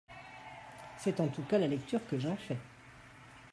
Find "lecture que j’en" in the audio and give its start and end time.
1.67-2.35